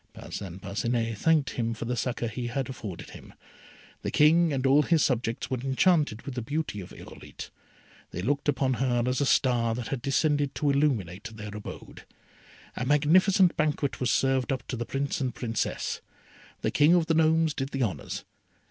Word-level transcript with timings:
Parcin 0.13 0.59
Parcinet 0.59 1.15
thanked 1.15 1.51
him 1.51 1.75
for 1.75 1.85
the 1.85 1.95
succour 1.95 2.27
he 2.27 2.47
had 2.47 2.67
afforded 2.69 3.09
them. 3.09 3.35
The 4.01 4.09
King 4.09 4.51
and 4.51 4.65
all 4.65 4.81
his 4.81 5.05
subjects 5.05 5.51
were 5.51 5.59
enchanted 5.59 6.23
with 6.23 6.33
the 6.33 6.41
beauty 6.41 6.81
of 6.81 6.91
Irolite. 6.91 7.51
They 8.09 8.23
looked 8.23 8.49
upon 8.49 8.73
her 8.81 9.03
as 9.05 9.21
a 9.21 9.27
star 9.27 9.75
that 9.75 9.89
had 9.89 10.01
descended 10.01 10.55
to 10.55 10.71
illuminate 10.71 11.25
their 11.25 11.55
abode. 11.55 12.05
A 12.75 12.83
magnificent 12.83 13.55
banquet 13.55 13.99
was 13.99 14.09
served 14.09 14.51
up 14.51 14.65
to 14.69 14.75
the 14.75 14.87
Prince 14.87 15.21
and 15.21 15.35
Princess. 15.35 16.01
The 16.63 16.71
King 16.71 16.95
of 16.95 17.05
the 17.05 17.13
Gnomes 17.13 17.53
did 17.53 17.69
the 17.69 17.83
honours. 17.83 18.25